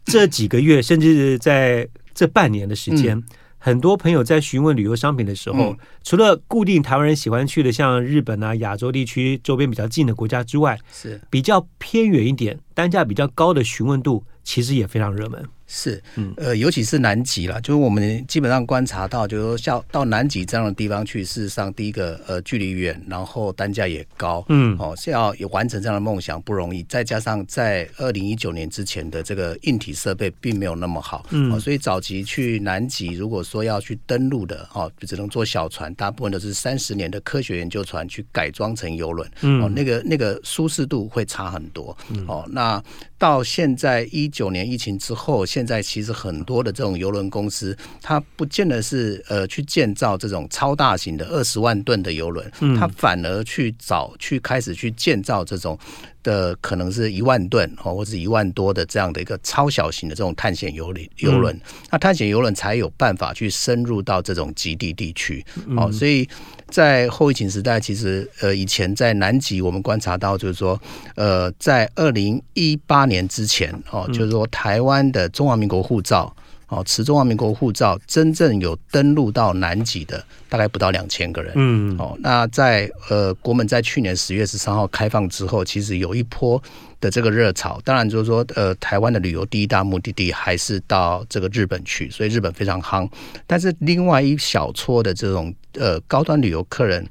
[0.05, 3.17] 这几个月，甚至在这半年的时间。
[3.17, 3.25] 嗯
[3.59, 15.44] 很多朋友在询问旅游商品的时候，嗯、除了固定台湾人喜欢去的像日本啊、亚洲地区周边比较近的国家之外，是比较偏远一点、单价比较高的询问度，其实也非常热门。
[15.71, 42.83] 是，嗯，呃，尤其是南极啦，就是我们基本上观察到，就是说像到南极这样的地方去，事实上，第一个，呃，距离远，然后单价也高，嗯，哦，是要有完成这样的梦想不容易，再加上在二零一九年之前的这个硬体设备并没有那么好，嗯，哦，所以早期去南极，如果说要去登陆的，哦，只能坐小船，大部分都是三十年的科学研究船去改装成游轮，嗯，哦，那个那个舒适度会差很多，嗯，哦，那。
[43.19, 55.79] 到现在一九年疫情之后，现在其实很多的这种邮轮公司，它不见得是呃去建造这种超大型的二十万吨的邮轮，它反而去找去开始去建造这种。
[56.23, 61.59] 的可能是一万吨哦，或者一万多的这样的一个超小型的这种探险游轮，游轮，
[61.91, 65.45] 那探险游轮才有办法去深入到这种极地地区
[65.77, 65.91] 哦。
[65.93, 66.29] 所以
[66.69, 70.81] 在后疫情时代，其实呃以前在南极，我们观察到就是说，
[71.15, 76.35] 呃，在二零一八年之前哦，就是说台湾的中华民国护照
[76.69, 81.53] 哦，持中华民国护照真正有登陆到南极的，大概不到两千个人。
[81.57, 86.63] 嗯，哦，那在呃，国门在去年十月十三号开放之后，其实有一波
[87.01, 87.81] 的这个热潮。
[87.85, 93.09] 当然就是说，呃，台湾的旅游第一大目的地还是到这个日本去，所以日本非常夯。
[93.47, 97.03] 但是另外一小撮的这种呃高端旅游客人，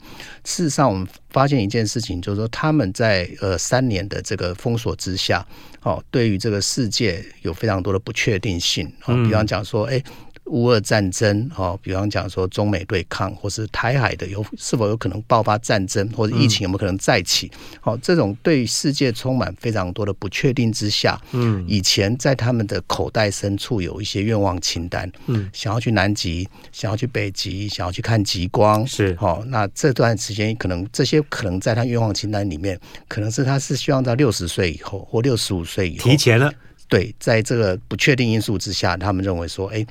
[0.44, 5.46] 事实上我们发现一件事情，就是说他们在呃三年的这个封锁之下。
[5.84, 10.04] 哦，对于这个世界有非常多的不确定性哦，比方讲说，哎。
[10.50, 17.52] 乌俄战争，哦，比方讲说中美对抗，或是台海的有是否有可能爆发战争，或者疫情有没有可能再起？
[17.82, 36.52] 好、嗯，这种对世界充满非常多的不确定之下，嗯，以前在他们的口袋深处有一些愿望清单，嗯，想要去南极，想要去北极，想要去看极光，是，好，那这段时间可能这些可能在他愿望清单里面，可能是他是希望到六十岁以后或六十五岁以后提前了，
[36.88, 39.86] 对，在这个不确定因素之下，他们认为说，哎。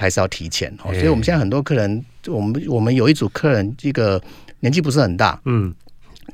[0.00, 4.20] 还是要提前哦，所以我们现在很多客人，我们我们有一组客人，这个
[4.60, 5.74] 年纪不是很大，嗯，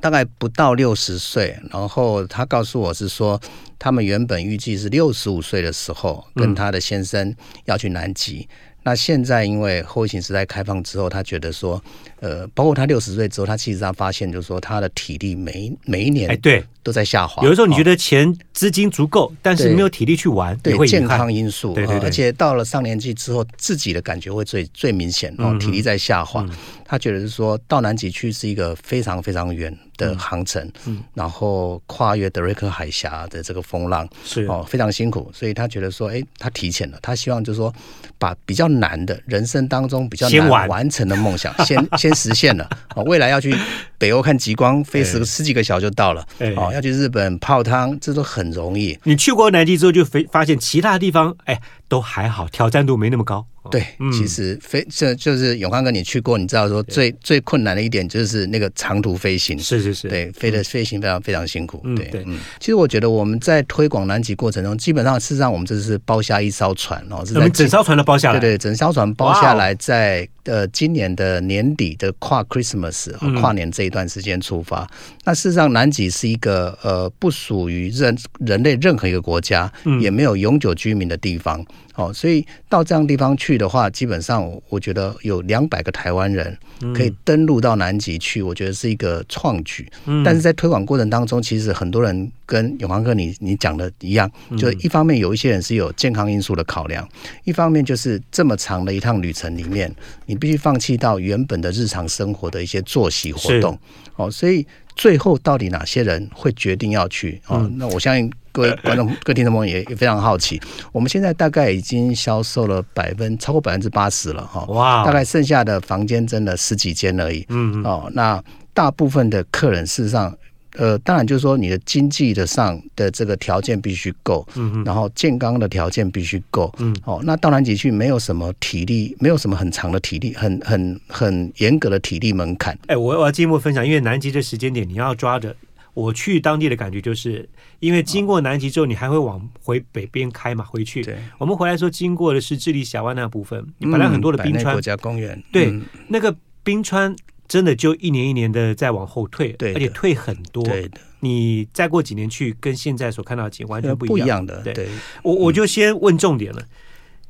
[0.01, 3.41] 大概不到六十岁，然后他告诉我是说，
[3.79, 8.49] 他们原本预计是六十五岁的时候跟他的先生要去南极，
[8.85, 11.83] 那现在因为后疫情时代开放之后，他觉得说。
[12.21, 17.43] 呃，包括他六十岁之后，他其实他发现就是说，他的体力每每一年哎对都在下滑。
[17.43, 22.09] 有的时候你觉得钱资金足够，但是没有体力去玩，对健康因素，对对对。
[22.09, 26.45] 而且到了上年纪之后，自己的感觉会最最明显哦，体力在下滑。
[26.89, 37.75] 他觉得是说到南极去是一个非常非常远的航程，嗯，然后跨越德瑞克海峡的这个风浪是哦非常辛苦，所以他觉得说，哎，他提前了，他希望就是说
[38.19, 42.06] 把比较难的人生当中比较难完成的梦想先先。
[42.07, 43.55] 先实现了哦，未来要去
[43.99, 46.25] 北欧看极光，飞十十几个小时就到了。
[46.57, 48.97] 哦，要去日本泡汤，这都很容易。
[49.03, 51.61] 你去过南极之后，就发发现其他地方，哎。
[51.89, 53.47] 都还好，挑战度没那么高。
[53.69, 59.59] 对，嗯、其实飞这就是永康哥，你去过，你知道说最最困难的一点就是那个长途飞行。
[59.59, 61.81] 是是是，对，飞的飞行非常非常辛苦。
[61.83, 62.39] 嗯、对，嗯。
[62.61, 68.39] 其实我觉得我们在推广南极过程中，基本上事实上我们这是包下一艘船哦，是在整艘船都包下来。
[68.39, 74.83] 对对，整艘船包下来，在呃今年的年底的跨 Christmas 跨年这一段时间出发。
[74.83, 74.89] 嗯、
[75.25, 81.67] 那事实上，南极是一个呃不属于人人类任何一个国家，嗯、也没有永久居民的地方。
[81.95, 86.55] 哦，所以到这样地方去的话，基本上我觉得有两百个台湾人
[86.95, 89.91] 可以登陆到南极去，我觉得是一个创举。
[90.05, 97.09] 嗯，但是在推广过程当中，其实很多人跟永航哥你你讲的一样，就一方面有一些人是有健康因素的考量，
[97.45, 99.91] 一方面就是这么长的一趟旅程里面，
[100.27, 103.79] 你必须放弃到原本的日常生活的一些作息活动。
[104.17, 107.41] 哦，所以最后到底哪些人会决定要去？
[107.47, 108.31] 哦，那我相信。
[108.57, 110.59] 各位 观众、各位听众朋友也也非常好奇，
[110.91, 115.05] 我们现在大概已经销售了百分超过百分之八十了哈，哇！
[115.05, 118.43] 大概剩下的房间真的十几间而已，嗯哦，那
[118.73, 120.35] 大部分的客人事实上，
[120.77, 132.79] 呃，当然就是说你的经济的上的这个条件必须够，嗯，然后健康的条件必须够，嗯，哦，那到南极去没有什么体力，没有什么很长的体力，很很很严格的体力门槛。
[132.87, 135.55] 哎，我我要进一步分享，因为南极这时间点你要抓着。
[135.97, 137.49] 我去当地的感觉就是，
[137.81, 141.03] 因为经过南极之后，你还会往回北边开嘛，回去。
[141.03, 144.75] 对，我们回来的时候经过的是智利峡湾那部分，本来很多的冰川。
[144.75, 145.43] 国家公园。
[145.51, 145.73] 对，
[146.09, 147.17] 那个冰川
[147.49, 150.63] 真的就一年一年的在往后退，对，而且退很多。
[150.65, 151.01] 对的。
[151.21, 154.19] 你再过几年去，跟现在所看到的景完全不一样。
[154.19, 154.63] 不一样的。
[154.75, 154.87] 对。
[155.23, 156.63] 我我就先问重点了。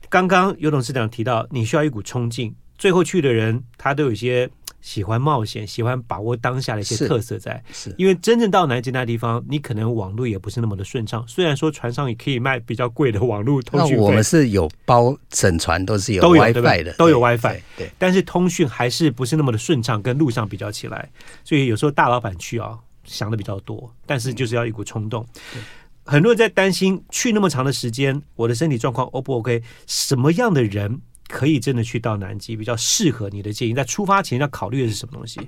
[0.08, 4.50] 刚刚尤董事长提到，你需要一股冲劲，最后去的人他都有一些。
[4.86, 11.26] 喜欢冒险，喜欢把握当下的一些特色在，是，是因为真正到南极那地方，你可能网络也不是那么的顺畅。
[11.26, 17.90] 虽然说船上也可以卖比较贵的网络通讯，那我们是有包整船都是有 WiFi 的，都有 WiFi，对。
[17.98, 21.10] 但是通讯还是不是那么的顺畅，跟路上比较起来，
[21.42, 25.26] 所以有时候大老板去啊想的比较多，但是就是要一股冲动。
[25.56, 25.62] 嗯、
[26.04, 29.64] 很多人在担心去那么长的时间，我的身体状况 O 不 OK？
[29.88, 31.00] 什么样的人？
[31.28, 33.74] 可以真的去到南极，比较适合你的建议。
[33.74, 35.40] 在出发前要考虑的是什么东西？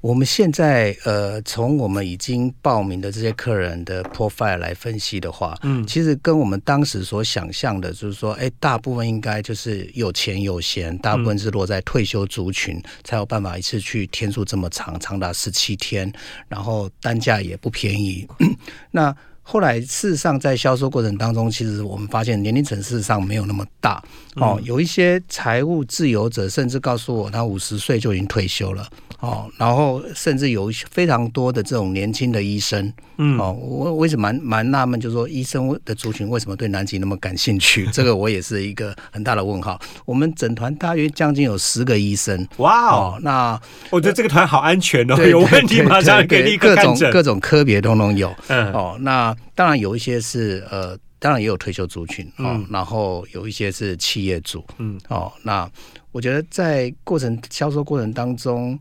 [0.00, 16.10] 我们现在呃，从我们已经报名的这些客人的 profile 来分析的话，嗯，其实跟我们当时所想象的，就是说，哎，大部分应该就是有钱有闲，大部分是落在退休族群，嗯、才有办法一次去天数这么长，长达十七天，
[16.48, 18.26] 然后单价也不便宜。
[18.90, 19.14] 那
[19.46, 24.02] 后来事实上在销售过程当中，其实我们发现年龄层事实上没有那么大。
[24.36, 28.88] 哦，有一些财务自由者甚至告诉我，他五十岁就已经退休了
[29.24, 33.38] 哦，然后甚至有非常多的这种年轻的医生，嗯。
[33.38, 37.86] 哦，我为什么蛮蛮纳闷，就是说医生的族群为什么对南极那么感兴趣？
[37.92, 39.80] 这个我也是一个很大的问号。
[40.04, 43.60] 我们整团大约将近有十个医生，哇哦，那
[43.90, 48.72] 我觉得这个团好安全哦，有问题马上给你各种各种科别通通有，嗯。
[48.72, 49.34] 哦那。
[49.56, 55.70] 当然有一些是呃，当然也有退休族群哦，嗯、然后有一些是企业主，嗯，哦，那
[56.10, 58.76] 我觉得在过程销售过程当中，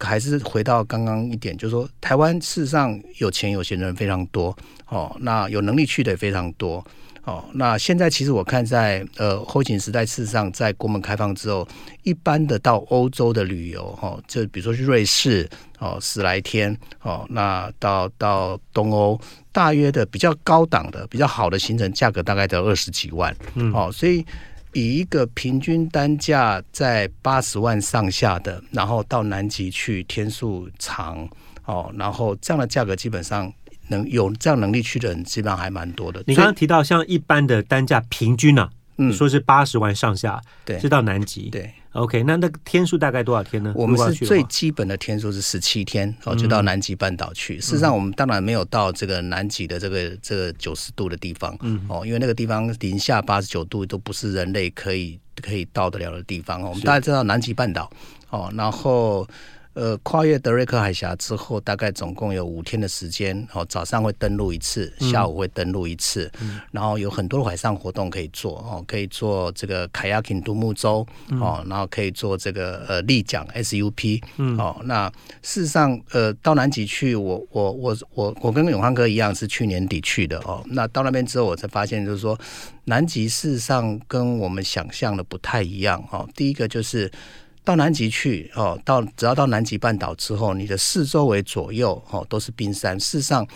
[0.00, 4.56] 还是回到刚刚一点，就是说台湾事实上有钱有闲的人非常多，
[4.88, 6.84] 哦，那有能力去的也非常多。
[7.24, 11.68] 哦，那现在其实我看在呃后疫情时代，事实上在国门开放之后，
[12.02, 15.46] 一般的到欧洲的旅游，哦，就比如说去瑞士，
[15.78, 19.20] 哦，十来天，哦，那到到东欧，
[19.52, 24.24] 大约的比较高档的、比较好的行程，价格大概得二十几万，嗯，哦，所以
[24.72, 31.28] 以一个平均单价在八十万上下的，然后到南极去天数长，
[31.64, 33.52] 哦，然后这样的价格基本上。
[33.90, 36.22] 能有这样能力去的人，基本上还蛮多的。
[36.28, 41.68] 你刚刚提到像一般的单价平均呢、啊，嗯，说是八十万上下，对，是到南极，对。
[41.92, 43.72] OK，那那个天数大概多少天呢？
[43.74, 47.56] 我们是最基本的天数是十七天，哦，就到南极半岛去。
[47.56, 56.68] 嗯、事实上，我们当然没有到这个南极的这个这个九十度的地方，嗯，哦，因为那个地方零下八十九度都不是人类可以可以到得了的地方哦。
[56.68, 57.90] 我们大家知道南极半岛，
[58.30, 59.26] 哦，然后。
[59.74, 63.46] 呃，跨越德瑞克海峡之后，大概总共有五天的时间。
[63.52, 68.58] 哦，早上会登陆一次，下午会登陆一次，嗯、然后有很多海上活动可以做。
[68.58, 71.06] 哦，可以做这个 kayaking 独木舟，
[71.40, 74.20] 哦，然后可以做这个呃立桨 SUP。
[74.58, 75.08] 哦，那
[75.42, 80.38] 事实上，呃，到南极去，我我我我我跟永康哥一样是去年底去的。
[80.40, 82.36] 哦，那到那边之后，我才发现就是说，
[82.86, 86.04] 南极事实上跟我们想象的不太一样。
[86.10, 87.08] 哦，第一个就是。
[87.62, 92.98] 到南极去哦，到只要到南极半岛之后，你的四周围左右哦都是冰山。
[92.98, 93.46] 事实上，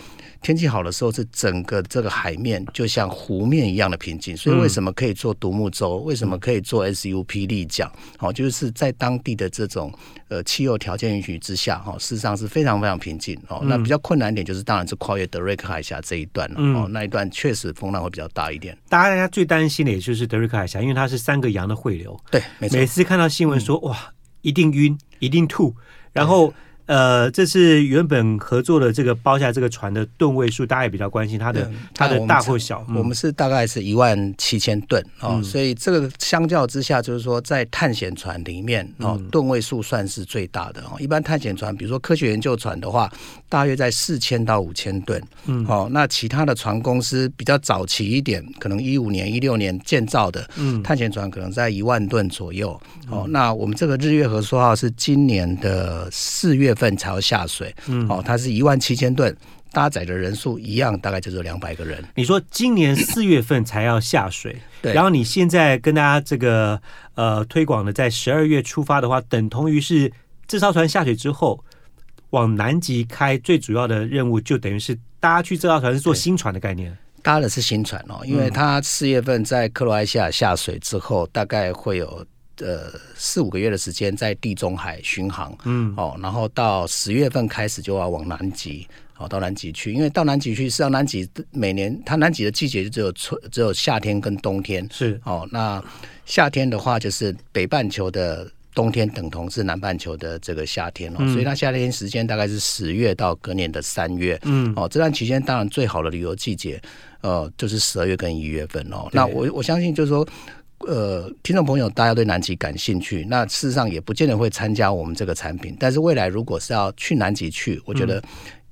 [0.41, 4.37] 天气好的时候，是整个这个海面就像湖面一样的平静。
[4.37, 5.97] 所以为什么可以做独木舟？
[5.97, 7.91] 为什么可以做 SUP 立桨？
[8.19, 9.91] 哦，就是在当地的这种
[10.29, 13.37] 呃气候条件允许之下，哈，事实上是非常非常平静。
[13.47, 16.61] 哦，那比较困难一点就是，当然是跨越德瑞克海峡这一段了。
[16.79, 18.77] 哦，那一段确实风浪会比较大一点。
[18.89, 22.19] 大家最担心的也就是德瑞克海峡，因为它是三个洋的汇流。
[22.31, 22.77] 对，没错。
[22.77, 23.97] 每次看到新闻说哇。
[24.41, 25.75] 一定晕，一定吐，
[26.13, 26.53] 然后。
[26.85, 32.85] 呃，这是原本合作的这个包下这个船的吨位数，大家也比较关心它的它的大或小。
[32.95, 40.97] 我们是大概是一万七千吨哦，所以这个相较之下，就是说在探险船里面哦，吨位数算是最大的哦。
[40.99, 43.11] 一般探险船，比如说科学研究船的话，
[43.55, 45.23] 大约在四千到五千吨。
[45.45, 52.77] 嗯，哦，那其他的船公司比较早期一点，可能一五年、一六年建造的，嗯，探险船可能在一万吨左右。
[53.09, 59.33] 哦，那我们这个日月和说号是今年的四月份才要下水，嗯，哦，它是一万七千吨，
[59.71, 62.03] 搭载的人数一样，大概就是两百个人。
[62.13, 66.77] 你说今年四月份才要下水， 对，然后你现在跟大家这个
[67.13, 70.11] 呃推广的，在十二月出发的话，等同于是
[70.45, 71.63] 这艘船下水之后
[72.35, 82.25] 往南极开，最主要的任务就等于是大家去这艘船是做新船的概念，搭的是新船哦，因为它四月份在克罗埃西亚下水之后，大概会有。
[82.59, 95.83] 呃，四五个月的时间在地中海巡航，嗯，哦，然后到十月份开始就要往南极，哦，到南极去，因为到南极去，实际上南极每年它南极的季节就只有春，只有夏天跟冬天，是，哦，那
[96.25, 106.79] 夏天的话就是北半球的冬天等同是南半球的这个夏天哦，嗯、所以它夏天时间大概是十月到隔年的三月，嗯，哦，这段期间当然最好的旅游季节，
[107.21, 110.27] 呃，就是十二月跟一月份哦，那我我相信就是说。
[110.79, 115.75] 呃，听众朋友，大家对南极感兴趣，那事实上也不见得会参加我们这个产品。
[115.79, 118.21] 但是未来如果是要去南极去，我觉得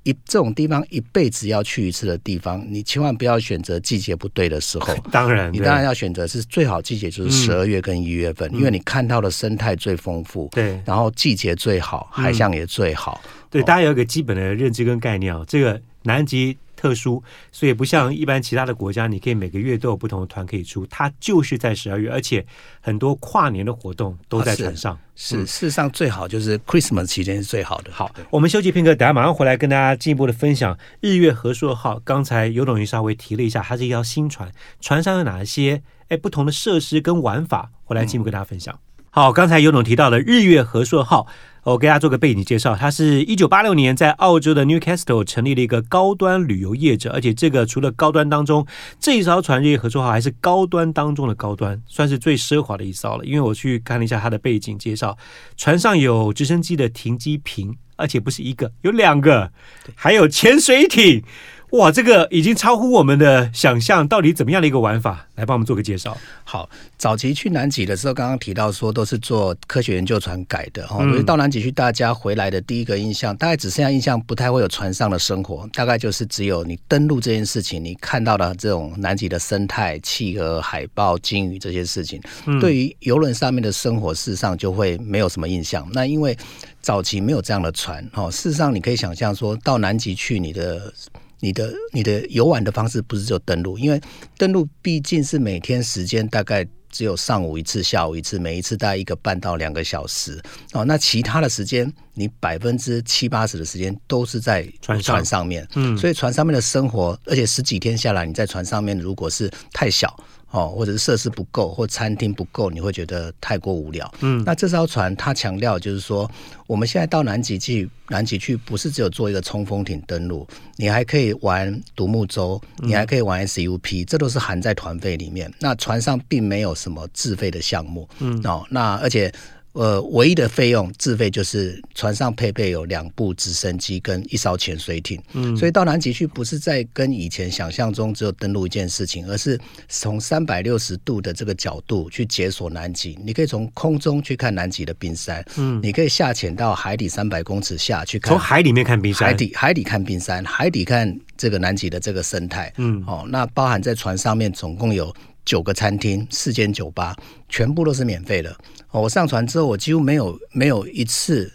[0.04, 4.94] 一这种地方一辈子要去一次的地方，你千万不要选择季节不对的时候。
[5.10, 13.20] 当然，你当然要选择是最好季节，就是十二月跟一月份，嗯、因为你看到的生态最丰富，对，然后季节最好，海象也最好。
[13.24, 16.56] 嗯、对，大家有一个基本的认知跟概念哦，这个南极。
[16.76, 20.84] 特殊，所以不像一般其他的国家，你可以每个月都有不同的团可以出。
[20.90, 22.44] 它就是在十二月，而且
[22.82, 24.92] 很多跨年的活动都在船上。
[24.92, 27.90] 啊、是，是嗯、事实上最好就是 Christmas 期间是最好的。
[27.90, 31.98] 好，我们休息片刻，等下马上回来跟大家进一步的分享日月和硕号。
[32.04, 38.78] 刚才尤董也稍微提了一下，它是一条新船，船上有哪些哎不同的设施跟玩法，回来进一步跟大家分享。
[39.08, 41.26] 好，刚才尤总提到了日月和硕号。
[41.64, 48.66] 我给大家做个背景介绍，他是一九八六年在澳洲的 Newcastle 成立了一个高端旅游业者，而且这个除了高端当中，
[49.00, 53.24] 这一艘船日月和顺号还是高端当中的高端，算是最奢华的一艘了。
[53.24, 55.16] 因为我去看了一下它的背景介绍，
[55.56, 59.50] 船上有直升机的停机坪，而且不是一个，有两个，
[59.94, 61.24] 还有潜水艇。
[61.70, 65.26] 哇，这个已经超乎我们的想象，到底怎么样的一个玩法？
[65.34, 66.16] 来帮我们做个介绍。
[66.44, 82.22] 好，早期去南极的时候，刚刚提到说都是做科学研究船改的哈，所以到南极去，大家回来的第一个印象，大概只剩下印象，不太会有船上的生活，大概就是只有你登陆这件事情，你看到的这种南极的生态、企鹅、海豹、鲸鱼这些事情，
[82.60, 85.84] 对于游轮上面的生活，事实上就会没有什么印象。
[85.92, 86.36] 那因为
[86.80, 90.94] 早期没有这样的船哈，事实上你可以想象说到南极去，你的。
[91.40, 94.00] 你的你的游玩的方式不是只有登陆，因为
[94.36, 100.40] 登陆毕竟是每天时间大概只有上午一次、下午一次，每一次大概一个半到两个小时
[100.72, 100.84] 哦。
[100.84, 110.16] 那其他的时间，你百分之七八十的时间都是在船船上面，嗯，所以船上面的生活，而且十几天下来，你在船上面如果是太小。
[110.54, 114.08] 哦，或者是设施不够，或餐厅不够，你会觉得太过无聊。
[114.20, 116.30] 嗯，那这艘船它强调就是说，
[116.68, 120.46] 我们现在到南极去，南极去不是只有做一个冲锋艇登陆，
[120.76, 125.52] 你还可以玩独木舟，你还可以玩 SUP，这都是含在团费里面。
[125.58, 128.08] 那船上并没有什么自费的项目。
[128.20, 129.32] 嗯，哦，那而且。
[129.74, 139.58] 呃，唯一的费用自费就是船上配备有两部直升机跟一艘潜水艇，嗯，所以到南极去不是在跟以前想象中只有登陆一件事情，而是
[139.88, 143.18] 从三百六十度的这个角度去解锁南极。
[143.24, 155.12] 你可以从空中去看南极的冰山，嗯，你可以下潜到海底三百公尺下去看，从海里面看冰山，海底海底看冰山，海底看这个南极的这个生态，嗯，哦，那包含在船上面总共有。
[155.46, 157.14] 九个餐厅，四间酒吧，
[157.50, 158.56] 全部都是免费的。
[158.94, 161.52] 哦，我上船之后，我几乎没有没有一次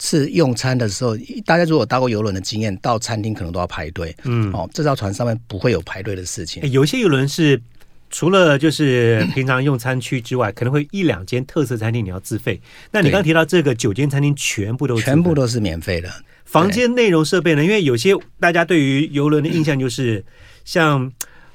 [0.00, 1.16] 是用餐的时候，
[1.46, 4.14] 大家如果搭过游轮的经验，到餐厅可能都要排队。
[4.24, 6.68] 嗯，哦，这艘船上面不会有排队的事情。
[6.72, 7.62] 有些游轮是
[8.10, 12.60] 除了就是平常用餐区之外，可能会一两间特色餐厅你要自费。
[12.90, 16.12] 那你刚提到这个九间餐厅全部都是全部都是免费的。
[16.44, 17.62] 房间内容设备呢？
[17.62, 20.24] 因为有些大家对于游轮的印象就是
[20.64, 21.12] 像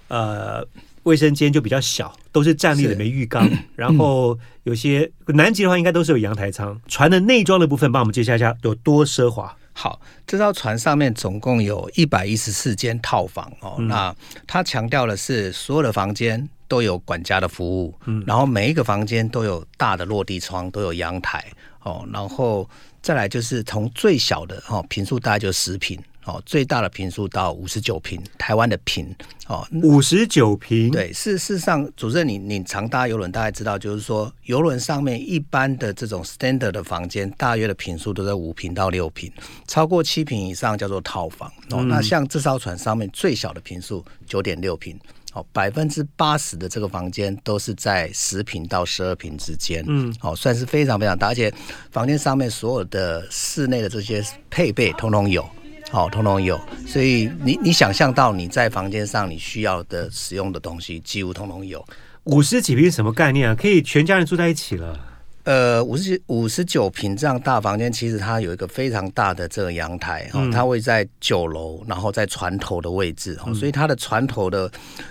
[0.07, 0.65] 呃。
[1.05, 3.49] 卫生间就比较小，都是站立的，没浴缸。
[3.75, 6.79] 然后有些南极的话，应该都是有阳台舱。
[6.87, 9.55] 船的内装的部分，帮我们介绍一下有多奢华。
[9.73, 13.75] 好，这艘船上面总共有一百一十四间套房哦。
[13.77, 14.15] 嗯、那
[14.47, 21.45] 它强调的是，所有的房间都有管家的服务，嗯，然后每一个房间都有大的落地窗，都有阳台
[21.81, 22.07] 哦。
[22.13, 22.67] 然后
[23.01, 25.99] 再来就是从最小的哦，平数大概就十坪。
[26.25, 29.07] 哦，最大的坪数到五十九坪，台湾的坪
[29.47, 30.89] 哦，五十九坪。
[30.89, 39.31] 对，事实上，主任你你常搭游轮，大概知道，就是说游轮上面一般的这种 standard 的房间，大约的坪数都在五坪到六坪，
[39.67, 41.47] 超过七坪以上叫做套房。
[41.69, 44.99] 哦，嗯、那像这艘船上面最小的坪数九点六坪，
[45.33, 49.85] 哦，百分之八十的这个房间都是在十平到十二平之间。
[49.87, 51.53] 嗯，哦，算是非常非常大，而且
[51.91, 55.47] 房间上面所有的室内的这些配备通通有。
[55.91, 61.85] 好，通通有，所以你你想象到你在房间上你需要的使用的东西，几乎通通有。
[62.25, 63.55] 五十几平什么概念啊？
[63.55, 64.99] 可以全家人住在一起了。
[65.45, 74.69] 呃，五十五十九平这样大房间，其实它有一个非常大的这个阳台哈，它会在九楼，然后在船头的位置哈，所以它的船头的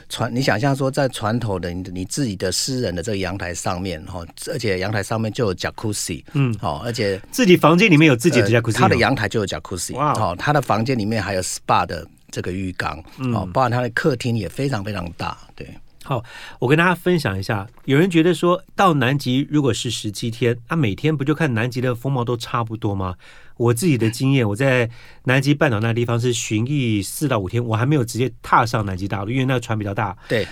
[0.09, 12.99] 船，你想象说在船头的你你自己的私人的这个阳台上面哈，而且阳台上面就有 Jacuzzi，嗯，好，而且自己房间里面有自己的 Jacuzzi，它的阳台就有 Jacuzzi，哇，好，它的房间里面还有 SPA 的这个浴缸，
[13.33, 15.69] 哦，包含它的客厅也非常非常大，对。
[16.07, 16.23] 好，
[16.59, 17.67] 我跟大家分享一下。
[17.87, 23.15] 有人觉得说到南极如果是十七天，那、啊、每天不就看南极的风貌都差不多吗？
[23.57, 24.91] 我自己的经验，我在
[25.25, 30.15] 南极半岛那个地方是巡弋四到五天，我还没有直接踏上南极大陆，因为那个船比较大。
[30.29, 30.47] 对，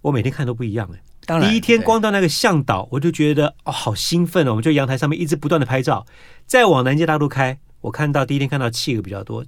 [0.00, 1.02] 我每天看都不一样哎。
[1.26, 4.52] 当然，第一天光到那个向导，我就觉得哦，好兴奋哦！
[4.52, 6.06] 我们就阳台上面一直不断的拍照。
[6.46, 9.44] 再往南极大陆开，我看到第一天看到企鹅比较多，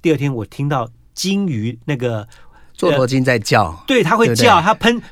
[0.00, 2.26] 第二天我听到鲸鱼那个。
[2.78, 5.02] 座头鲸在叫，对，它会叫，它喷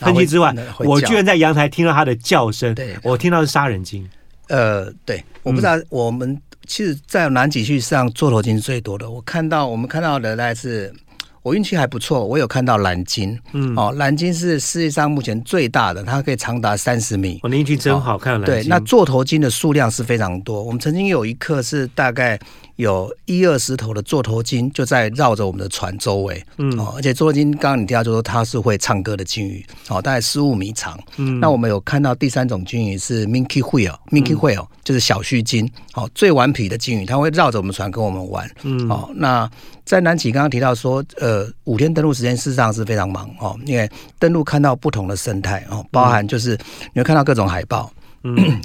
[0.00, 4.08] 喷气之外，我居然在阳台听到它的叫声，对，我听到是杀人鲸。
[4.48, 10.94] 呃，对，我不知道，我们其实，在南极去上座头鲸最多的，我看到我们看到的大概是，
[11.42, 17.40] 我运气还不错，我有看到蓝鲸，嗯，哦，蓝鲸是世界上目前最大的，它可以长达三十米。
[17.42, 22.38] 我运气真好看，对，那座头鲸的数量是非常多，我们曾经有一刻是大概。
[22.76, 39.50] 有一二十头的座头鲸就在绕着我们的船周围，嗯，哦，而且座头鲸刚刚你提到就说它是会唱歌的鲸鱼，哦，大概十五米长，嗯，那我们有看到第三种鲸鱼是 minke whale，minke whale、嗯、就是小须鲸，哦，最顽皮的鲸鱼，它会绕着我们船跟我们玩，嗯，哦，那
[39.84, 46.58] 在南极刚刚提到说，呃，五天登陆时间事实上是非常忙，哦，因为登陆看到不同的生态，哦，包含就是
[46.92, 47.90] 你会看到各种海豹。
[47.90, 48.02] 嗯，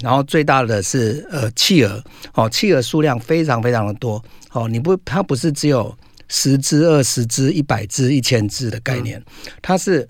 [0.02, 2.02] 然后最大的是呃企鹅，
[2.34, 5.96] 哦，企鹅数量非常非常的多，哦，你不，它不是只有
[6.28, 9.22] 十只、二十只、一百只、一千只的概念，
[9.60, 10.08] 它是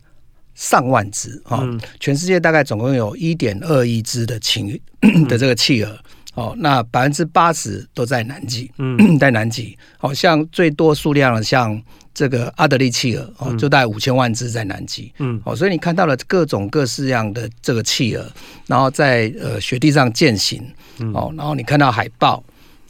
[0.54, 4.80] 上万只，啊、哦，全世界大概总共有一点二亿只的企
[5.28, 5.98] 的这个企鹅。
[6.34, 11.78] 哦，那百分之八十都在南极，嗯， 在南极，好、哦、像最多数量的像
[12.14, 18.26] 这个阿德利企鹅，哦，就大概五千万只在南极，嗯，哦，所以你看到了各种各式样的这个企鹅，
[18.66, 20.62] 然后在呃雪地上健行，
[21.14, 22.42] 哦，然后你看到海豹，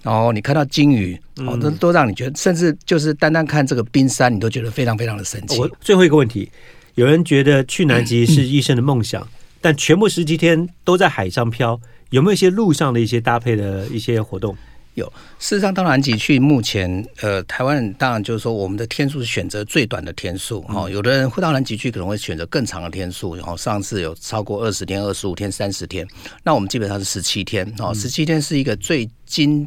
[0.03, 5.59] 然后你看到鲸鱼，哦，都都让你觉得，甚至就是单单看这个冰山，你都觉得非常非常的神奇。
[5.59, 6.51] 我最后一个问题，
[6.97, 9.27] 有人觉得去南极是 一生的梦想，
[9.61, 11.81] 但全部十几天都在海上漂。
[12.11, 14.55] 有没有一些路上的一些搭配的一些活动？
[14.95, 15.07] 有，
[15.39, 20.89] 事实上到南极去，目前呃，台湾人当然就是说，我们的天数是选择最短的天数哦。
[20.89, 26.07] 有的人会到南极去，可能会选择更长的天数，然后上次有超过二十天、二十五天、三十天，
[26.43, 29.09] 那我们基本上是十七天哦，十七天是一个最。
[29.33, 29.67] 经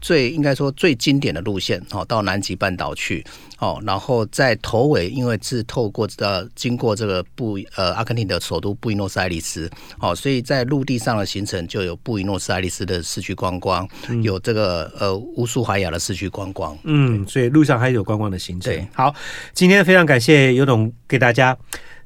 [0.00, 3.24] 最应该说最经典的路线哦，到南极半岛去
[3.60, 18.74] 哦，然后在头尾，因为是透过呃经过这个布呃阿根廷的首都布宜诺斯艾利斯哦，所以在陆地上的行程就有布宜诺斯艾利斯的市区观光，嗯、有这个呃乌苏怀亚的市区观光，嗯，所以路上还有观光的行程。
[18.74, 19.14] 对，好，
[19.52, 21.56] 今天非常感谢尤董给大家。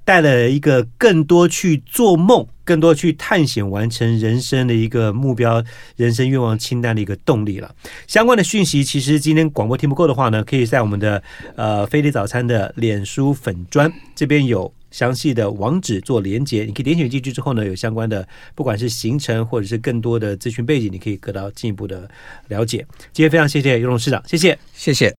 [0.04, 5.64] 带了一个更多去做梦、更多去探险、完成人生的一个目标、
[5.96, 7.74] 人生愿望清单的一个动力了。
[8.06, 11.22] 相关的讯息，其实今天广播听不够的话呢，可以在我们的
[11.56, 22.06] 呃飞碟早餐的脸书粉砖这边有详细的网址做连结，你可以点选进去之后呢，有相关的不管是行程或者是更多的资讯背景，你可以得到进一步的
[22.48, 22.84] 了解。
[23.14, 25.16] 今天非常谢谢尤董事长，谢谢，谢谢。